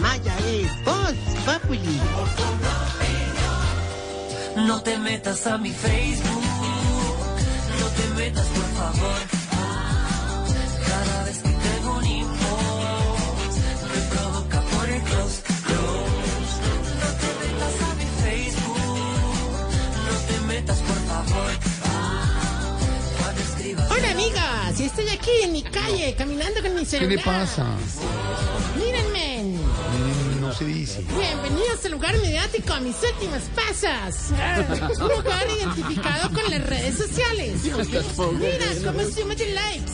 [0.00, 1.14] Maya es Voz
[1.44, 2.00] Populi.
[4.56, 6.42] No te metas a mi Facebook,
[7.80, 9.20] no te metas por favor.
[10.86, 13.56] Cada vez que tengo un inbox,
[13.92, 16.56] me provoca por el close, close.
[17.02, 18.78] No te metas a mi Facebook,
[20.06, 21.52] no te metas por favor.
[23.20, 27.16] Cuando escribas Hola amigas, y estoy aquí en mi calle caminando con mi ¿Qué celular.
[27.16, 27.66] le pasa?
[28.76, 29.11] Mírenme.
[30.62, 31.04] Se dice.
[31.18, 34.30] Bienvenidos al lugar mediático, a mis últimas pasas.
[35.00, 37.64] Un lugar identificado con las redes sociales.
[37.64, 39.92] Mira cómo sumo de likes.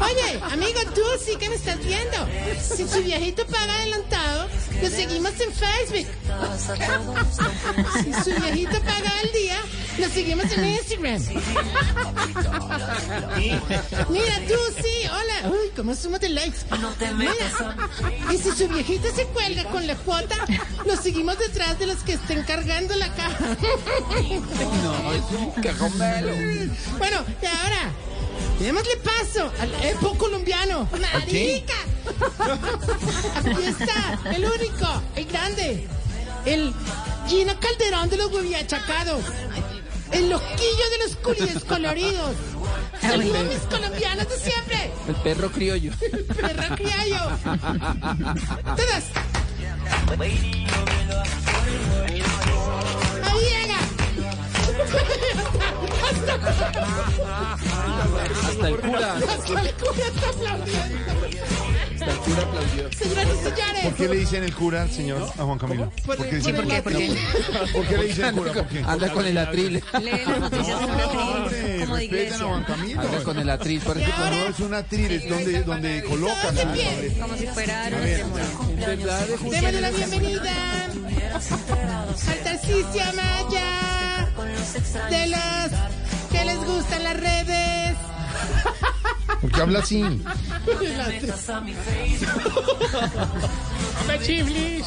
[0.00, 2.18] Oye, amigo, tú sí que me estás viendo.
[2.60, 4.48] Si tu viejito paga adelantado,
[4.82, 6.06] lo seguimos en Facebook.
[8.04, 9.62] Si su viejito paga al día,
[9.98, 11.22] lo seguimos en Instagram.
[14.08, 15.50] Mira, tú sí, hola.
[15.50, 16.58] Uy, cómo sumo de likes.
[16.80, 20.36] no te metas a Mira, y si su viejito se cuelga con la cuota,
[20.86, 23.56] lo seguimos detrás de los que estén cargando la caja.
[26.98, 27.92] Bueno, y ahora,
[28.58, 30.88] démosle paso al Epo colombiano.
[30.92, 31.74] ¡Marica!
[33.36, 35.88] Aquí está, el único, el grande,
[36.44, 36.72] el
[37.28, 39.22] Gino Calderón de los hueviachacados.
[40.12, 42.34] El loquillo de los culis coloridos.
[43.00, 44.90] Saludos a mis colombianos de siempre.
[45.08, 45.92] El perro criollo.
[46.00, 47.18] Perro criollo.
[48.76, 49.04] Todas.
[53.22, 53.78] Ahí llega.
[58.48, 59.14] Hasta el cura.
[59.16, 61.59] Hasta el cura está aplaudiendo.
[62.00, 62.42] El cura.
[63.82, 65.92] ¿Por qué le dicen el cura al señor, a Juan Camilo?
[66.06, 66.82] ¿Por qué, dicen- ¿por qué?
[66.82, 67.16] ¿Por qué?
[67.72, 68.52] ¿Por qué le dicen el cura?
[68.52, 68.82] ¿Por qué?
[68.86, 69.72] Anda con el atril.
[69.74, 69.82] Lee
[70.26, 72.46] las noticias un No, atril, hombre, como de respeten a iglesia.
[72.46, 73.00] Juan Camilo.
[73.00, 73.80] Anda con el atril.
[73.80, 76.54] Por ejemplo, No es una atril, es donde, donde colocan.
[76.54, 77.16] Todos de pie.
[77.20, 84.28] Como si fuera un Démosle la bienvenida al Tarcisio Maya
[85.10, 87.89] de los que les gustan las redes.
[89.40, 90.02] ¿Por qué habla así?
[90.66, 92.78] metas a mi Facebook.
[94.00, 94.86] ¡Hombre, chiflis!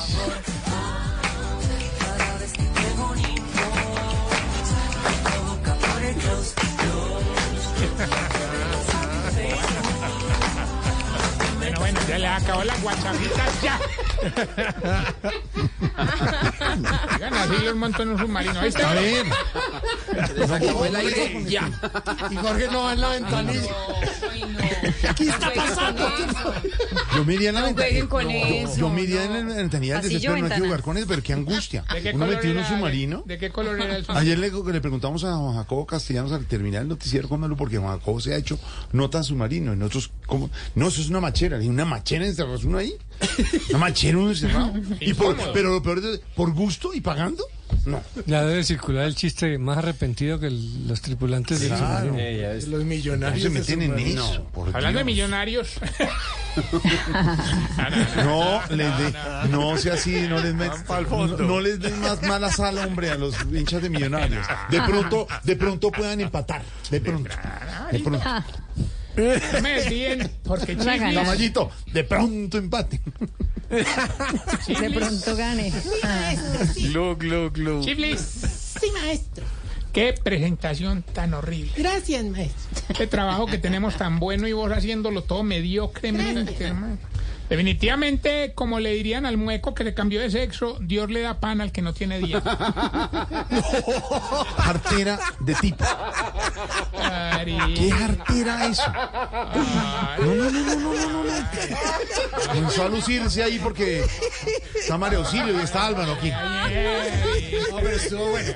[2.00, 4.68] Cada vez que tengo un inbox,
[5.04, 6.54] me provoca por el close,
[11.58, 13.80] Bueno, bueno, ya le acabó la guachafita ya.
[17.16, 18.60] Oigan, así los monto en un submarino.
[18.60, 18.92] Ahí está.
[18.92, 19.26] A ver,
[20.88, 21.46] el aire.
[21.48, 21.70] Ya.
[22.32, 23.76] y Jorge no va en la ventanilla.
[25.16, 26.10] ¿Qué está pasando?
[27.16, 28.06] Yo me iría en la ventanilla.
[28.06, 29.36] jueguen con eso, Yo me iría no.
[29.38, 31.84] en la ventanilla del desespero, no hay que jugar con eso, pero qué angustia.
[31.94, 33.24] ¿De qué Uno metido en un submarino.
[33.26, 34.20] ¿De qué color era el submarino?
[34.22, 37.78] Ayer le, le preguntamos a Juan Jacobo Castellanos al terminar el noticiero con Melo porque
[37.78, 38.60] Juan Jacobo se ha hecho
[38.92, 42.96] nota submarino y nosotros como no eso es una machera, una machera encerrado uno ahí,
[43.70, 47.44] una machera uno encerrado y por, pero lo peor es por gusto y pagando,
[47.86, 48.02] no.
[48.28, 52.18] Ya debe circular el chiste más arrepentido que el- los tripulantes del submarino.
[52.78, 54.44] Los millonarios se meten en eso.
[54.54, 55.06] por Hablando de Dios.
[55.06, 55.70] millonarios.
[58.24, 59.14] No, les de,
[59.50, 63.16] no sea así, no les met- no, no les den más mala sala, hombre, a
[63.16, 64.46] los hinchas de millonarios.
[64.70, 66.62] De pronto, de pronto puedan empatar.
[66.92, 67.30] De pronto.
[67.92, 68.24] De pronto.
[69.16, 71.14] Me desvíen, porque chiflis.
[71.14, 73.00] Caballito, de pronto empate.
[73.70, 75.74] De pronto gane.
[76.76, 77.84] Glu, glu, glu.
[77.84, 78.20] Chiflis.
[78.80, 79.44] Sí, maestro.
[79.92, 81.72] Qué presentación tan horrible.
[81.76, 82.82] Gracias, maestro.
[82.90, 86.98] Este trabajo que tenemos tan bueno y vos haciéndolo todo mediocremente, hermano.
[87.54, 91.62] Definitivamente, como le dirían al mueco que le cambió de sexo, Dios le da pan
[91.62, 92.40] al que no tiene día.
[94.58, 95.86] Artera de tipo.
[97.76, 98.92] ¿Qué artera eso?
[100.18, 101.34] No, no, no, no, no, no, no.
[102.48, 104.04] Comenzó a lucirse ahí porque
[104.74, 106.32] está Mario Auxilio y está Álvaro aquí.
[107.72, 108.52] Hombre, estuvo bueno.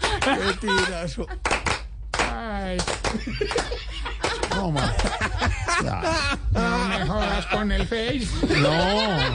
[0.24, 1.26] Qué tirazo.
[2.18, 2.78] Ay.
[4.56, 4.92] No, ma.
[5.82, 6.38] Ya.
[6.52, 8.28] No me jodas con el Face.
[8.60, 9.30] No,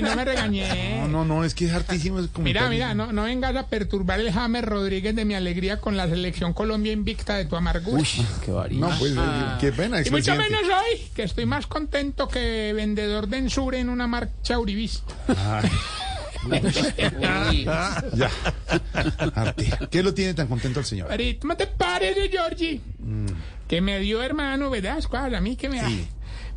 [0.00, 1.00] no me regañé.
[1.00, 2.70] no, no, no, es que es hartísimo ese Mira, comentario.
[2.70, 6.52] mira, no, no vengas a perturbar el James Rodríguez de mi alegría con la selección
[6.52, 8.02] Colombia invicta de tu amargura.
[8.44, 8.78] Qué varía.
[8.80, 9.20] No, pues, eh,
[9.60, 10.00] qué pena.
[10.00, 14.58] y mucho menos hoy, que estoy más contento que vendedor de ensure en una marcha
[14.58, 15.12] uribista.
[15.28, 15.34] Uy,
[17.64, 18.30] Ya.
[19.34, 19.70] Arte.
[19.90, 21.08] ¿Qué lo tiene tan contento el señor?
[21.40, 22.80] ¿cómo te parece, Georgie?
[22.98, 23.26] Mm.
[23.68, 24.98] Que me dio hermano, ¿verdad?
[24.98, 25.88] Escuadra, a mí que me da.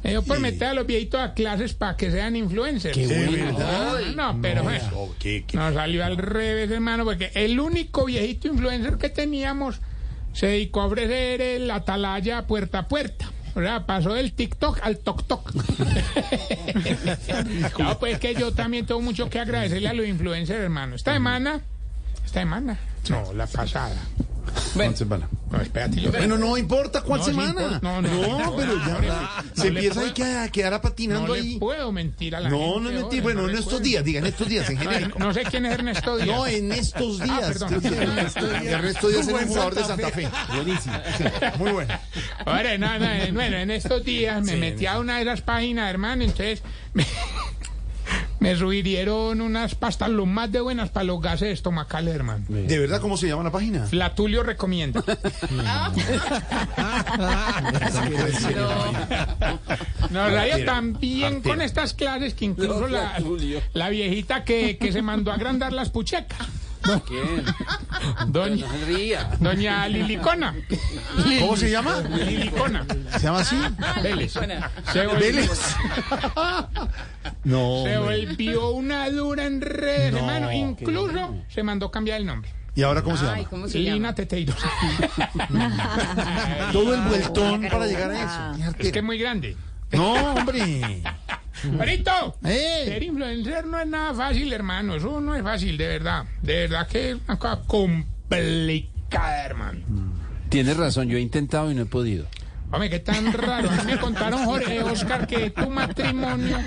[0.04, 2.95] Me dio por meter a los viejitos a clases para que sean influencers.
[2.95, 4.00] ¿De verdad?
[4.16, 5.57] No, pero bueno, No, ¿qué, qué?
[5.57, 9.81] nos salió al revés, hermano, porque el único viejito influencer que teníamos
[10.34, 13.31] se dedicó a ofrecer el atalaya puerta a puerta.
[13.57, 15.51] O sea, pasó del TikTok al Tok Tok.
[17.80, 20.95] no, pues que yo también tengo mucho que agradecerle a los influencers, hermano.
[20.95, 21.62] Esta semana,
[22.24, 22.77] esta semana,
[23.09, 23.95] no, la pasada.
[24.74, 25.27] ¿Cuál semana?
[25.51, 26.12] No, espérate, yo.
[26.12, 27.80] Bueno, no importa cuál No, sí semana.
[27.81, 29.07] No, no, no, pero no, ya no le-
[29.54, 31.57] se no empieza puedo- a quedar No patinando ahí.
[31.59, 32.80] puedo mentir a la No, gente.
[32.81, 33.21] no es mentir.
[33.24, 33.80] Bueno, no en estos puedo.
[33.83, 35.19] días, diga, en estos días, en genérico.
[35.19, 36.27] No sé quién es Ernesto Díaz.
[36.27, 37.39] No, en estos días.
[37.42, 37.74] perdón.
[37.74, 38.63] Ernesto Díaz.
[38.65, 40.30] Ernesto Díaz es un jugador de Santa Fe.
[40.56, 40.95] Buenísimo.
[41.18, 41.24] Sí,
[41.60, 41.94] muy bueno.
[42.45, 45.89] Ahora, no, no, eh, bueno, en estos días me metí a una de esas páginas,
[45.89, 46.62] hermano, entonces
[46.94, 47.06] me,
[48.39, 52.45] me sugirieron unas pastas lo más de buenas para los gases estomacales, hermano.
[52.48, 53.86] ¿De verdad cómo se llama la página?
[53.86, 55.04] Flatulio recomienda.
[60.10, 63.22] No, radio también con estas clases que incluso la,
[63.74, 66.48] la viejita que, que se mandó a agrandar las puchecas.
[67.06, 67.44] ¿quién?
[68.28, 68.68] Doña,
[69.39, 70.56] doña Lilicona.
[71.39, 72.00] ¿Cómo se llama?
[72.01, 72.86] Lilicona.
[73.12, 73.57] ¿Se llama así?
[74.01, 74.34] Vélez.
[75.19, 75.75] Vélez.
[77.48, 77.84] No.
[77.86, 80.52] se volvió una dura en redes, No, hermano.
[80.52, 82.52] Incluso se mandó cambiar el nombre.
[82.76, 83.50] ¿Y ahora cómo se Ay, llama?
[83.50, 84.14] ¿cómo se Lina?
[84.14, 84.58] Teteiros.
[86.74, 88.24] Todo el vueltón para llegar a
[88.56, 88.74] eso.
[88.78, 89.56] Qué Es que es muy grande.
[89.92, 91.02] No, hombre.
[91.76, 92.84] Marito, ¡Eh!
[92.86, 94.96] ser influencer no es nada fácil, hermano.
[94.96, 96.26] Eso no es fácil, de verdad.
[96.42, 99.80] De verdad que es una cosa complicada, hermano.
[100.50, 102.26] Tienes razón, yo he intentado y no he podido.
[102.72, 103.69] Hombre, qué tan raro.
[103.69, 106.58] A mí me contaron, Jorge Oscar, que tu matrimonio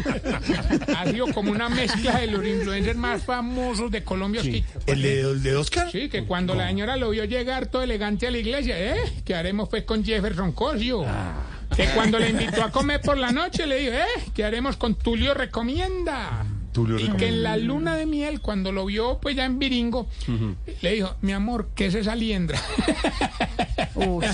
[0.96, 4.40] ha sido como una mezcla de los influencers más famosos de Colombia.
[4.86, 5.90] ¿El de, el de Oscar?
[5.90, 8.96] Sí, que cuando la señora lo vio llegar todo elegante a la iglesia, ¿eh?
[9.24, 11.04] ¿Qué haremos pues con Jefferson Cosio?
[11.76, 14.30] Que cuando le invitó a comer por la noche le dijo, ¿eh?
[14.34, 16.46] ¿Qué haremos con Tulio Recomienda?
[16.72, 17.28] Tulio y que Recomienda.
[17.36, 20.08] en la luna de miel, cuando lo vio pues ya en Viringo,
[20.82, 22.58] le dijo, mi amor, ¿qué es esa liendra?
[24.06, 24.24] Uf,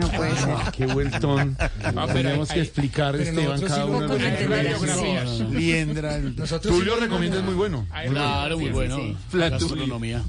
[0.00, 0.56] no puede ser.
[0.72, 1.56] Qué vueltón.
[1.82, 5.40] pero Tenemos hay- que explicar, Esteban, cada uno de los no radiografías.
[5.50, 6.16] Liendra.
[6.16, 7.86] el- Tulio recomienda es muy bueno.
[8.08, 8.96] Claro, muy bueno.
[9.30, 9.50] Flatulio.
[9.76, 10.22] Gastronomía.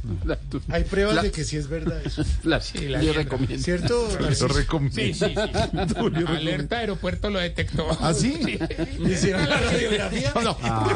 [0.69, 2.23] Hay pruebas de que sí es verdad eso.
[2.43, 2.59] La
[3.01, 3.57] yo recomiendo.
[3.63, 4.07] ¿Cierto?
[4.29, 4.95] Eso recomienda.
[4.95, 6.25] Sí, sí, sí.
[6.41, 7.87] Alerta aeropuerto lo detectó.
[7.99, 8.57] ¿Ah, sí?
[8.99, 10.33] ¿Hicieron la radiografía?
[10.43, 10.87] No, Ah,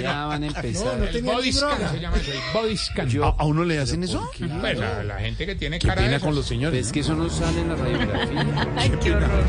[0.00, 0.96] ya van a empezar.
[0.98, 1.90] no El tenía body ni scan droga.
[1.92, 3.08] se llama eso, el body scan.
[3.38, 4.28] ¿A, uno le hacen eso?
[4.60, 6.22] Pues a la gente que tiene Qué cara esas.
[6.22, 6.89] con los señores.
[6.90, 8.44] Es que eso no sale en la radiografía.
[8.76, 9.44] Ay, qué horror.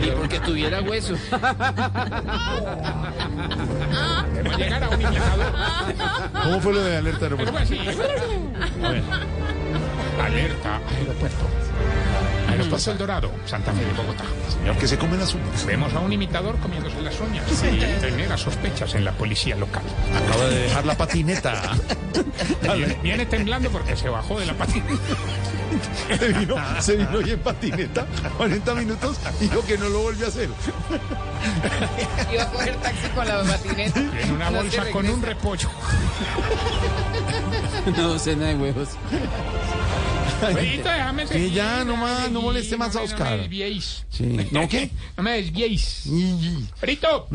[0.00, 1.14] Y porque tuviera hueso.
[4.32, 5.52] Debemos llegar a un imitador.
[6.44, 7.58] ¿Cómo fue lo de alerta aeropuerto?
[7.58, 7.76] así.
[10.20, 11.48] Alerta, aeropuerto.
[12.48, 14.22] Aeropuerto El Dorado, Santa Fe de Bogotá.
[14.56, 15.66] Señor, que se comen las uñas.
[15.66, 17.44] Vemos a un imitador comiéndose las uñas.
[17.50, 19.82] Y genera sospechas en la policía local.
[20.14, 21.60] Acaba de dejar la patineta.
[22.62, 24.94] Viene, viene temblando porque se bajó de la patineta.
[26.18, 28.06] Se vino, se vino hoy en patineta,
[28.36, 30.50] 40 minutos, y dijo que no lo volvió a hacer.
[32.32, 34.00] Iba a coger taxi con la patineta.
[34.00, 35.68] En una No bolsa con un repollo.
[37.86, 38.90] Una docena de huevos.
[40.54, 43.30] Feito, déjame seguir, ya, no déjame más, no moleste más a Oscar.
[43.30, 44.04] No me desviéis.
[44.10, 44.48] Sí.
[44.50, 44.90] ¿No qué?
[45.16, 46.04] No me desviéis.
[46.76, 47.28] Frito.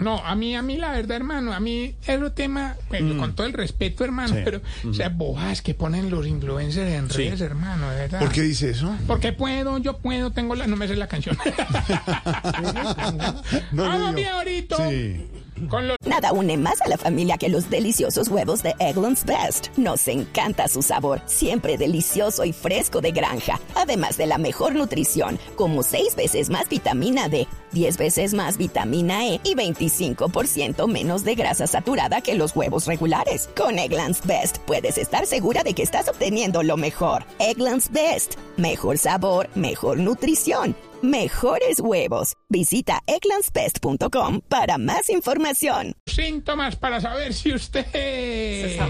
[0.00, 3.46] No, a mí, a mí la verdad, hermano, a mí ese tema, pues, con todo
[3.46, 4.40] el respeto, hermano, Sí.
[4.44, 8.20] pero, o sea, bojas que ponen los influencers en redes, hermano, de verdad.
[8.20, 8.94] ¿Por qué dice eso?
[9.06, 11.36] Porque puedo, yo puedo, tengo la, no me sé la canción.
[13.72, 14.88] No Vamos, mi ahorita.
[14.88, 15.26] Sí.
[15.68, 19.76] Con los Nada une más a la familia que los deliciosos huevos de Eggland's Best.
[19.76, 23.58] Nos encanta su sabor, siempre delicioso y fresco de granja.
[23.74, 29.26] Además de la mejor nutrición, como 6 veces más vitamina D, 10 veces más vitamina
[29.26, 33.48] E y 25% menos de grasa saturada que los huevos regulares.
[33.56, 37.24] Con Eggland's Best puedes estar segura de que estás obteniendo lo mejor.
[37.38, 38.34] Eggland's Best.
[38.56, 40.76] Mejor sabor, mejor nutrición.
[41.02, 42.34] Mejores huevos.
[42.48, 45.94] Visita egglandsbest.com para más información.
[46.06, 47.86] síntomas para saber si usted...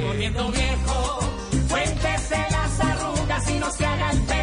[0.07, 1.19] Volviendo viejo,
[1.69, 4.38] cuéntese las arrugas y no se haga el.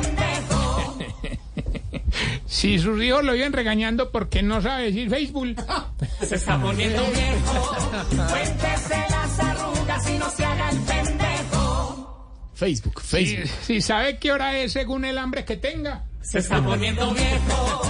[2.66, 5.56] Si sus hijos lo viven regañando porque no sabe decir Facebook.
[6.28, 7.76] Se está poniendo viejo.
[8.10, 12.52] Cuéntese las arrugas y no se haga el pendejo.
[12.56, 13.50] Facebook, Si, Facebook.
[13.68, 16.06] si sabe qué hora es según el hambre que tenga.
[16.22, 17.82] Se está poniendo viejo.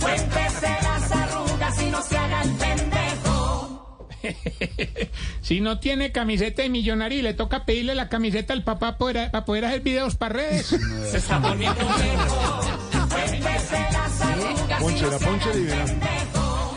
[0.00, 4.08] Cuéntese las arrugas y no se haga el pendejo.
[5.42, 9.30] Si no tiene camiseta de millonario y le toca pedirle la camiseta al papá para,
[9.30, 10.68] para poder hacer videos para redes.
[11.10, 12.60] Se está poniendo viejo.
[13.10, 14.03] Cuéntese las
[14.48, 15.84] arrugas y Ponche, no la se ponche haga el libera.
[15.84, 16.76] pendejo.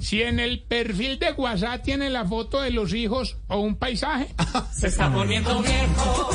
[0.00, 4.28] Si en el perfil de WhatsApp tiene la foto de los hijos o un paisaje.
[4.72, 6.30] Se está poniendo viejo.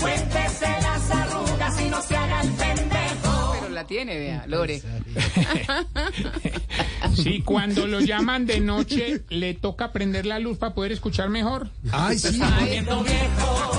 [0.00, 3.52] Cuéntese las arrugas y no se haga el pendejo.
[3.60, 4.80] Pero la tiene, vea, Lore.
[7.14, 11.70] Si cuando lo llaman de noche le toca prender la luz para poder escuchar mejor.
[11.90, 12.38] Ay, sí.
[12.58, 13.72] Poniendo viejo.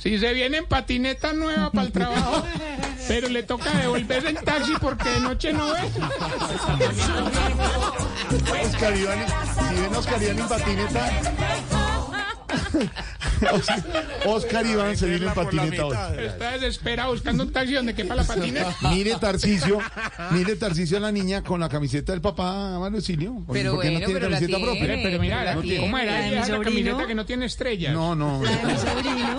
[0.00, 2.42] Si se viene en patineta nueva para el trabajo,
[3.06, 5.80] pero le toca devolverse en taxi porque de noche no ve.
[8.64, 9.26] Oscar Iván,
[9.68, 11.10] si ven Oscar Iván en patineta.
[14.26, 15.96] Oscar Iván se viene en patineta hoy.
[16.18, 18.74] Está desesperado buscando un taxi donde quepa la patineta.
[18.90, 19.78] Mire Tarcicio,
[20.30, 23.34] mire Tarcicio a la niña con la camiseta del papá Mario Silio.
[23.46, 24.64] ¿Por Pero qué no bueno, tiene pero la camiseta tiene.
[24.64, 25.02] propia?
[25.02, 25.80] Pero, mira, No tiene.
[25.80, 27.92] ¿cómo era La camiseta que no tiene estrellas?
[27.92, 28.42] No, no.
[28.42, 28.72] La.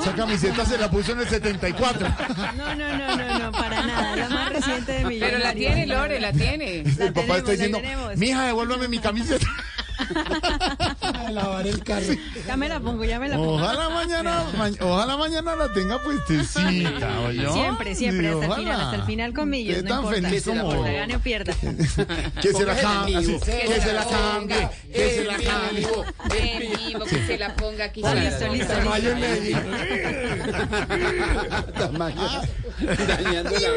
[0.02, 2.08] Esa camiseta se la puso en el 74.
[2.58, 4.16] No, no, no, no, no, para nada.
[4.16, 6.80] La más reciente de mi Pero la tiene, Lore, la tiene.
[6.82, 8.18] El papá tenemos, está la diciendo, tenemos.
[8.18, 9.48] mija, devuélvame mi camiseta.
[11.32, 12.06] A lavar el carro.
[12.46, 13.54] Ya me la pongo, ya me la pongo.
[13.56, 17.54] Ojalá mañana, ma- ojalá mañana la tenga puestecita, ¿oyó?
[17.54, 20.22] Siempre, siempre, hasta el final, hasta el final con millos, no tan importa.
[20.22, 21.54] feliz como- importa, gane o pierda.
[22.42, 25.88] Que se la cambie, que se la cambie, que se la cambie.
[26.38, 28.02] En vivo, que se la ponga aquí.
[28.04, 29.16] Ah, listo, listo, Tamayo.
[33.08, 33.70] Dañando la...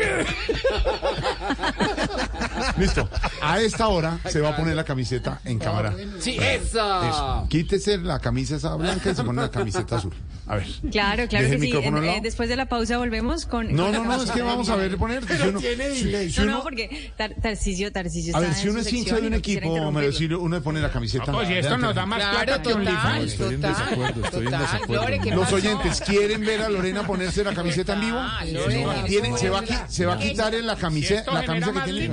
[2.79, 3.09] Listo.
[3.41, 5.95] A esta hora se va a poner la camiseta en cámara.
[6.19, 7.47] Sí, eso.
[7.49, 10.13] Quítese la camisa esa blanca y se pone la camiseta azul.
[10.47, 10.67] A ver.
[10.91, 11.71] Claro, claro que sí.
[11.73, 12.21] En- eh, lado.
[12.23, 13.75] después de la pausa volvemos con.
[13.75, 15.23] No, con no, no, es que vamos a ver poner.
[15.23, 16.31] Si Pero uno, tiene delay.
[16.31, 19.15] si No, uno- no, porque Tar- Tarcisio, Tarcisio a ver, si en uno es hincha
[19.17, 21.33] de un no equipo, me decirlo, uno le pone la camiseta.
[21.33, 23.37] Pues si esto nos da más Claro, plata que total, OnlyFans.
[23.37, 24.81] total, total.
[24.89, 25.57] Lore, ¿qué Los pasó?
[25.57, 28.19] oyentes quieren ver a Lorena ponerse la camiseta en vivo.
[28.21, 30.81] Ah, Lore, No, tiene- se va a, qui- se va a quitar en la Si
[30.83, 32.09] camiseta, la camisa que tiene.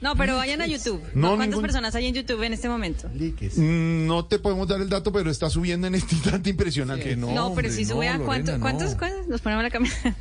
[0.00, 0.03] No.
[0.04, 1.00] No, pero vayan a YouTube.
[1.14, 3.08] No, ¿Cuántas ningún- personas hay en YouTube en este momento?
[3.08, 7.16] Mm, No te podemos dar el dato, pero está subiendo en este instante impresionante.
[7.16, 10.14] No, pero si sube a cuánto, ¿cuántos, cuántos nos ponemos la camisa.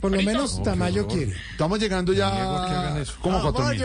[0.00, 1.34] Por lo menos Tamayo quiere.
[1.52, 3.82] Estamos llegando ya como a cuatro mil.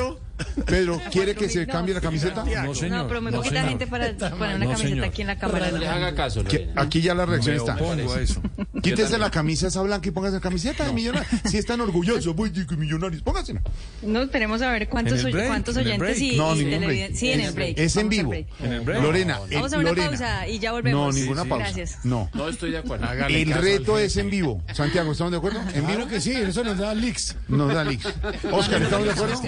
[0.65, 2.43] Pedro, ¿quiere que se cambie la camiseta?
[2.43, 2.97] No, señor.
[3.03, 5.71] no, pero muy poquita gente para poner una camiseta aquí en la cámara.
[5.71, 6.43] No le haga caso,
[6.75, 7.75] aquí ya la reacción Me está.
[7.75, 8.41] opongo a eso.
[8.81, 11.27] Quítese la camisa esa blanca y póngase la camiseta de millonario.
[11.45, 13.62] Si están orgullosos, voy de millonarios, póngasela.
[14.01, 17.13] No, esperemos a ver cuántos, break, cuántos oyentes y, No, y break.
[17.15, 17.79] Sí, en Es- el break.
[17.79, 18.33] Es en vivo.
[18.33, 19.01] En el break.
[19.01, 20.07] Lorena, Vamos a una Lorena.
[20.09, 21.13] pausa y ya volvemos.
[21.15, 21.65] No, ninguna pausa.
[21.65, 22.00] Gracias.
[22.03, 22.29] No.
[22.33, 23.07] No estoy de acuerdo.
[23.29, 24.62] El reto es en vivo.
[24.73, 25.59] Santiago, ¿estamos de acuerdo?
[25.73, 25.88] ¿En vivo?
[25.88, 27.35] Claro que sí, eso nos da leaks.
[27.47, 28.05] Nos da Lix.
[28.51, 29.41] Oscar, ¿estamos de acuerdo?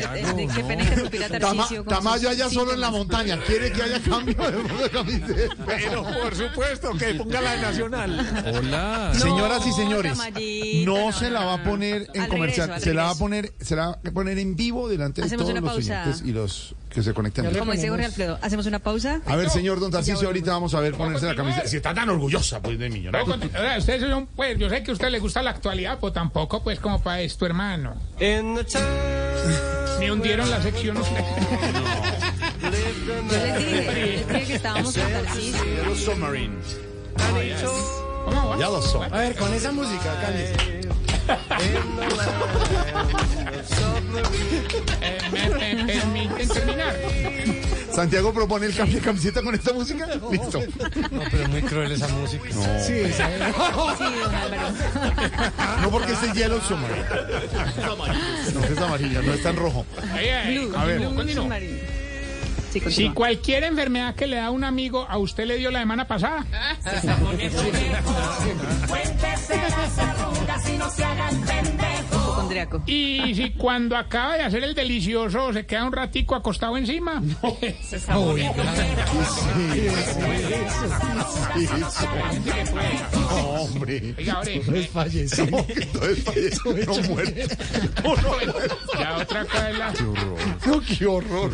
[0.56, 1.84] Qué pena interrumpir a Tama- Tarcisio.
[1.84, 3.40] Tamayo allá solo en la montaña.
[3.46, 5.56] ¿Quiere que haya cambio de de camiseta?
[5.66, 8.44] Pero por supuesto, que ponga la de Nacional.
[8.56, 9.12] Hola.
[9.14, 10.18] No, Señoras y señores,
[10.86, 13.16] no no, se la va a poner en Al comercial, regreso, se la va a
[13.16, 16.02] poner, se la va a poner en vivo delante de Hacemos todos los pausa.
[16.04, 17.54] oyentes y los que se conecten.
[17.58, 19.22] Como dice Jorge Alfredo, hacemos una pausa.
[19.26, 21.68] A ver, señor Don Tarcisio, ahorita vamos a ver ponerse la camiseta.
[21.68, 23.36] Si está tan orgullosa, pues, de millonario.
[23.78, 26.80] ustedes son, pues, yo sé que a usted le gusta la actualidad, pues tampoco, pues,
[26.80, 27.96] como para esto, hermano.
[30.00, 30.98] Me hundieron la sección.
[30.98, 31.02] Yo
[32.70, 35.86] les dije, les dije que estábamos con Tarcisio.
[35.86, 36.56] Los Submarine.
[38.60, 39.14] Ya lo son.
[39.14, 40.56] A ver, con esa música, cállese.
[45.32, 46.96] Me, me permiten terminar.
[47.92, 50.06] Santiago propone el cambio de camiseta con esta música.
[50.30, 50.60] Listo.
[51.12, 52.46] No, pero es muy cruel esa música.
[52.80, 54.70] Sí, esa Sí, don Álvaro.
[55.82, 57.06] No porque este es Yellow Submarine.
[58.54, 59.86] No, es amarilla, no está en rojo.
[60.48, 61.50] Blue, a ver, Blue.
[62.80, 65.80] Sí, Si cualquier enfermedad que le da a un amigo a usted le dio la
[65.80, 66.46] semana pasada,
[68.88, 72.15] Cuéntese las arrugas y no se haga el pendejo.
[72.46, 72.84] Hipocondriaco.
[72.86, 77.22] y si cuando acaba de hacer el delicioso se queda un ratico acostado encima,
[77.84, 78.14] Se está
[83.14, 83.30] No,
[83.62, 84.16] hombre.
[84.18, 85.52] oiga, ore, es fallecer.
[85.52, 85.66] No, no.
[88.04, 89.94] No, no, ya otra cosa es la...
[90.66, 91.52] no, qué horror.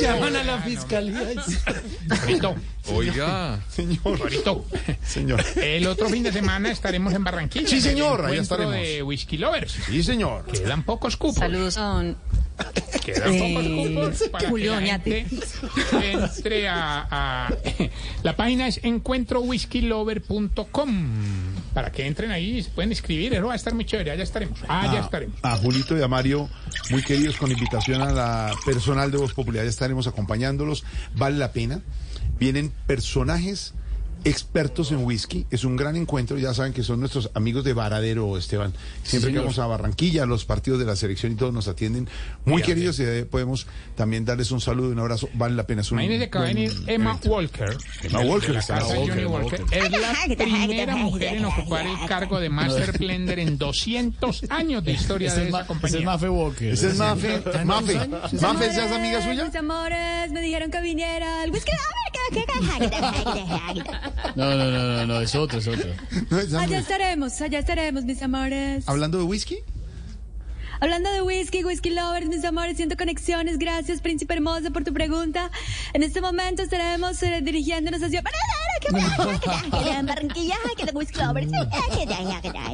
[0.00, 1.20] Llaman a la fiscalía.
[2.88, 3.60] Oiga.
[3.70, 3.98] Señor.
[4.04, 4.64] Ahorito.
[5.06, 5.44] Señor.
[5.56, 7.68] El otro fin de semana estaremos en Barranquilla.
[7.68, 8.74] Sí, señor, allá estaremos.
[8.74, 9.76] de Whisky Lovers.
[9.86, 10.44] Sí, señor.
[10.46, 11.36] Quedan pocos cupos.
[11.36, 12.16] Saludos a don
[13.04, 15.26] Quedan pocos Eh, cupos para Julio que la gente
[16.12, 17.54] entre a, a-
[18.22, 21.08] la página es encuentrowhiskylover.com
[21.74, 24.22] para que entren ahí y se pueden inscribir eso va a estar muy chévere allá
[24.24, 26.48] estaremos allá estaremos A Julito y a Mario,
[26.90, 29.64] muy queridos, con invitación a la personal de Voz Popular.
[29.64, 30.84] Ya estaremos acompañándolos.
[31.14, 31.80] Vale la pena.
[32.40, 33.74] Vienen personajes
[34.24, 35.46] expertos en whisky.
[35.50, 36.38] Es un gran encuentro.
[36.38, 38.72] Ya saben que son nuestros amigos de Varadero, Esteban.
[39.02, 39.44] Siempre que señor.
[39.44, 42.08] vamos a Barranquilla, los partidos de la selección y todos nos atienden
[42.44, 42.98] muy queridos.
[43.00, 43.66] Y eh, podemos
[43.96, 45.28] también darles un saludo y un abrazo.
[45.34, 45.82] Vale la pena.
[45.82, 47.30] Es un imagínense que va a venir Emma evento.
[47.30, 48.78] Walker Emma Walker la está.
[48.78, 49.64] casa de Walker, Johnny Emma Walker.
[49.70, 54.92] es la primera mujer en ocupar el cargo de Master Blender en 200 años de
[54.92, 56.72] historia de esa compañía Mafe Walker.
[56.72, 57.42] Ese es Mafe.
[57.64, 57.94] Mafe.
[58.40, 59.44] Mafe, ¿esa es amiga suya?
[59.44, 61.72] Mis amores, me dijeron que viniera el whisky.
[64.36, 65.90] No, no, no, no, no, es otro, es otro.
[66.30, 68.88] No, esa Allá estaremos, allá estaremos, mis amores.
[68.88, 69.58] Hablando de whisky.
[70.82, 73.58] Hablando de whisky, whisky lovers, mis amores, siento conexiones.
[73.58, 75.50] Gracias, príncipe hermoso, por tu pregunta.
[75.92, 78.22] En este momento estaremos eh, dirigiéndonos hacia.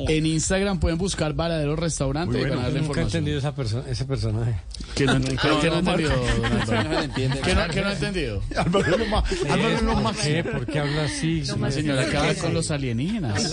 [0.09, 3.07] En Instagram pueden buscar Varadero Restaurante y van a dar la Nunca he información.
[3.07, 4.55] entendido esa perso- ese personaje.
[4.97, 6.25] Que no, que, que no don Álvaro.
[7.15, 8.43] Que no, que no he entendido.
[8.57, 10.35] Álvaro es lo más- Álvaro es lo ¿Por máximo.
[10.35, 10.45] qué?
[10.45, 11.43] ¿Por qué habla así?
[11.61, 13.53] La señora acaba con los alienígenas.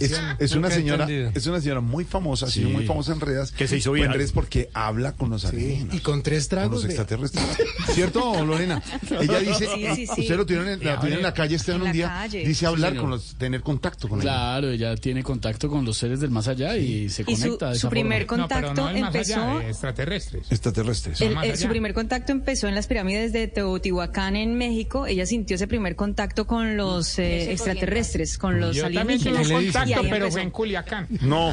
[0.00, 2.64] Es, es una señora, es una señora muy famosa, ha Sí.
[2.64, 3.52] muy famosa en redes.
[3.52, 4.14] Que se hizo en viral.
[4.14, 5.94] redes porque habla con los alienígenas.
[5.94, 6.88] Y con tres con tragos los de...
[6.88, 7.44] extraterrestres.
[7.94, 8.82] ¿Cierto, Lorena?
[9.20, 10.20] Ella dice, Sí, sí, sí.
[10.22, 12.44] usted lo tiene en, la tiene en la calle este en En un día, calle.
[12.44, 14.32] dice hablar con los, tener contacto con ellos.
[14.32, 18.22] Claro, ella tiene contacto con los seres del más allá y se conecta su primer
[18.22, 21.20] no contacto no es empezó extraterrestres Extraterrestres.
[21.20, 21.56] El- el- allá.
[21.56, 25.06] su primer contacto empezó en las pirámides de Teotihuacán en México.
[25.06, 29.50] Ella sintió ese primer contacto con los eh, extraterrestres, con los yo también tuve alienígenas.
[29.50, 31.52] un Y contacto pero fue en Culiacán No,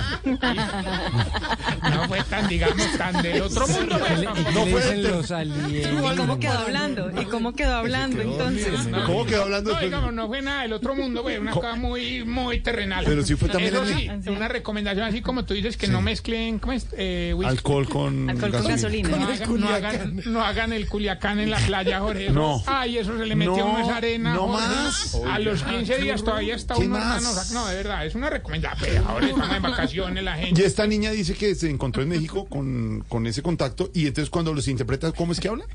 [1.91, 5.29] no fue tan digamos tan del otro mundo ¿Qué le, pero y no fue los
[5.29, 6.15] ¿Y alienígenas?
[6.17, 7.21] cómo quedó hablando?
[7.21, 8.73] ¿Y cómo quedó hablando entonces?
[9.05, 12.23] ¿cómo quedó hablando No, digamos, no fue nada del otro mundo, fue una cosa muy,
[12.23, 13.05] muy terrenal.
[13.05, 16.01] Pero sí fue también Eso en sí, una recomendación así como tú dices, que no
[16.01, 16.87] mezclen, ¿cómo es?
[16.97, 17.35] Eh.
[17.45, 19.08] Alcohol con, Alcohol con gasolina.
[19.09, 22.29] No hagan, no, hagan, no hagan el culiacán en la playa, Jorge.
[22.39, 22.61] No.
[22.67, 24.33] Ay, eso se le metió No, esa arena.
[24.33, 24.65] no Jorge.
[24.67, 25.17] más.
[25.29, 27.23] A los 15 días todavía está ¿Qué uno, más?
[27.23, 27.39] hermano.
[27.53, 29.03] No, de verdad, es una recomendación.
[29.07, 30.61] Ahora estamos en vacaciones, la gente.
[30.61, 34.29] Y esta niña dice que se encontró en México con, con ese contacto y entonces
[34.29, 35.65] cuando los interpreta, ¿cómo es que habla?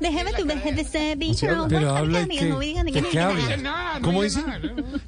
[0.00, 1.46] Déjeme tu vejez de ser bicho.
[1.68, 2.44] Pero habla qué,
[2.92, 3.56] ¿de qué habla?
[3.56, 4.42] No, no ¿Cómo dice.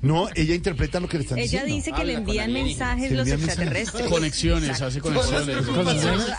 [0.00, 1.74] No, ella interpreta lo que le están Ella diciendo.
[1.74, 4.06] dice que le envían mensajes los extraterrestres.
[4.08, 5.66] Conexiones, hace conexiones.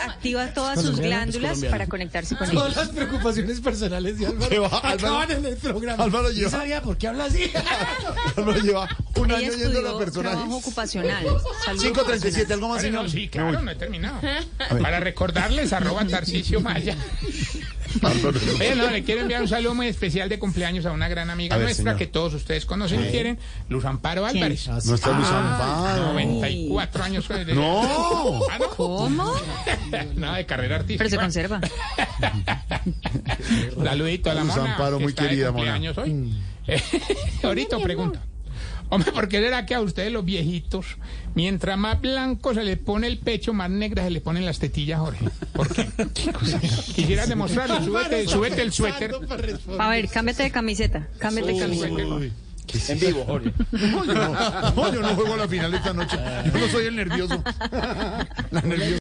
[0.06, 2.78] Activa todas sus glándulas para conectarse con Todas ellos.
[2.78, 6.04] las preocupaciones personales de Álvaro acaban en el programa.
[6.04, 7.52] Álvaro ¿Y lleva- sabía por qué habla así?
[8.38, 10.38] Álvaro lleva un Ella año yendo a personajes.
[10.40, 11.24] trabajo ocupacional.
[11.66, 13.04] salud 537, ¿algo más, señor?
[13.04, 14.20] no, sí, claro, no he terminado.
[14.82, 15.00] Para
[15.64, 16.96] recordarles, arroba Tarcicio Maya.
[18.60, 21.58] Oye, no, le quiero enviar un saludo muy especial de cumpleaños a una gran amiga
[21.58, 21.98] ver, nuestra señor.
[21.98, 24.68] que todos ustedes conocen y quieren, Luz Amparo Álvarez.
[24.86, 26.04] Nuestra Luz Amparo.
[26.14, 27.28] 94 años.
[27.28, 28.40] de- No.
[28.50, 28.70] Ah, ¿no?
[28.70, 29.34] ¿Cómo?
[30.16, 31.00] Nada de carrera artística.
[31.04, 31.60] Pero se conserva.
[33.84, 34.72] Saludito a la Luz mona.
[34.72, 35.80] Amparo, que muy está de querida, mona.
[35.98, 36.34] hoy.
[37.44, 38.20] Ahorita pregunto.
[38.92, 40.98] Hombre, ¿por qué será que a ustedes los viejitos,
[41.34, 45.00] mientras más blanco se les pone el pecho, más negra se le ponen las tetillas,
[45.00, 45.30] Jorge?
[45.54, 45.88] ¿Por qué?
[46.94, 47.82] Quisieras demostrarlo.
[47.86, 49.16] Súbete, súbete el suéter.
[49.80, 51.08] A ver, cámbiate de camiseta.
[51.20, 51.94] Cámbiate de camiseta.
[52.90, 53.54] En vivo, Jorge.
[53.72, 56.18] No, yo no, no, yo no juego a la final esta noche.
[56.54, 57.42] Yo no soy el nervioso.
[58.52, 59.01] La nerviosa.